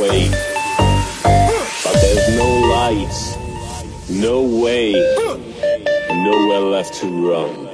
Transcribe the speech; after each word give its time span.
way. 0.00 0.30
But 1.84 1.94
there's 2.00 2.36
no 2.36 2.50
light, 2.68 3.38
no 4.08 4.42
way, 4.42 4.92
nowhere 6.10 6.60
left 6.60 6.94
to 7.00 7.06
run. 7.28 7.68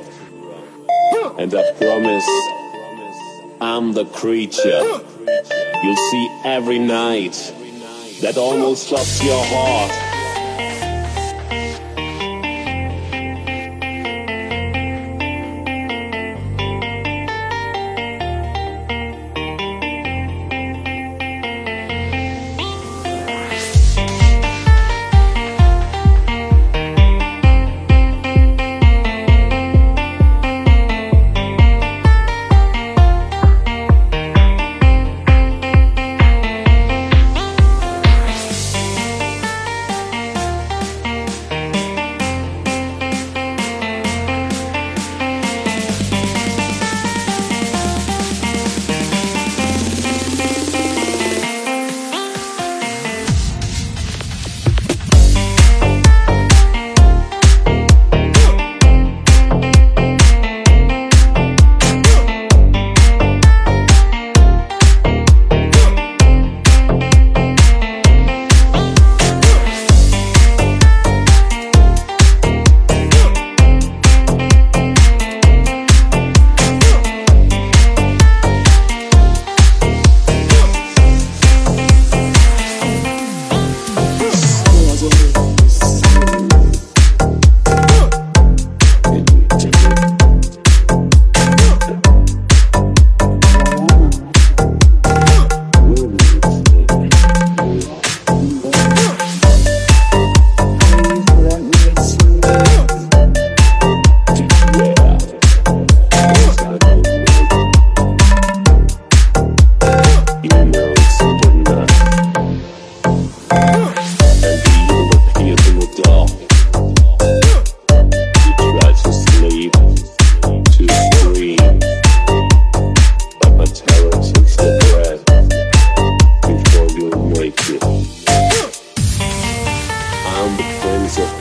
And 1.39 1.55
I 1.55 1.73
promise, 1.73 2.29
I'm 3.61 3.93
the 3.93 4.05
creature 4.05 4.83
you'll 5.83 5.97
see 6.11 6.41
every 6.45 6.79
night 6.79 7.55
that 8.21 8.37
almost 8.37 8.87
stops 8.87 9.23
your 9.25 9.45
heart. 9.45 10.12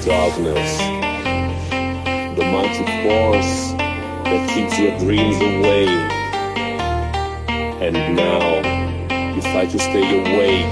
darkness, 0.06 0.78
the 2.36 2.44
mighty 2.44 2.86
force 3.04 3.74
that 4.26 4.50
keeps 4.50 4.80
your 4.80 4.98
dreams 4.98 5.38
away. 5.38 5.86
And 7.86 8.16
now 8.16 8.62
you 9.36 9.42
fight 9.42 9.70
to 9.72 9.80
stay 9.80 10.02
awake, 10.02 10.70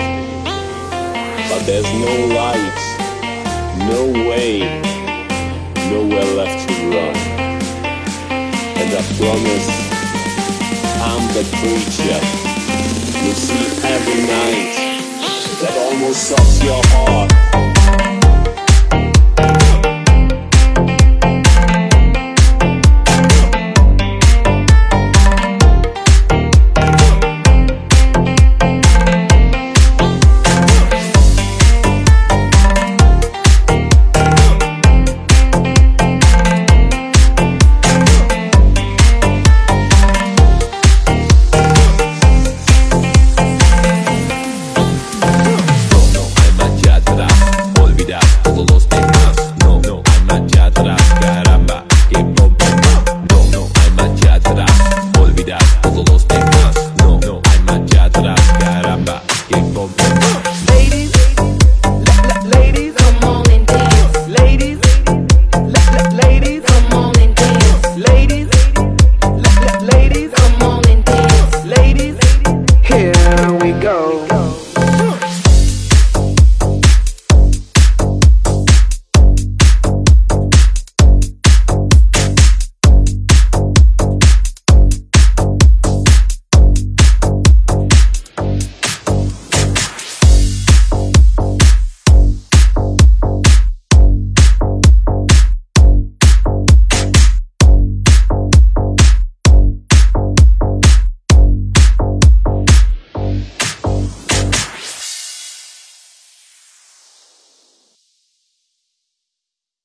but 1.49 1.61
there's 1.65 1.91
no 1.93 2.13
light, 2.33 2.79
no 3.85 4.05
way, 4.29 4.61
nowhere 5.91 6.25
left 6.35 6.67
to 6.67 6.73
run. 6.89 7.15
And 8.81 8.89
I 8.93 9.03
promise 9.19 9.69
I'm 11.05 11.23
the 11.37 11.45
creature 11.59 12.49
you 13.25 13.33
see 13.33 13.65
every 13.85 14.21
night 14.25 14.73
that 15.61 15.75
almost 15.77 16.29
sucks 16.29 16.63
your 16.63 16.81
heart. 16.85 17.28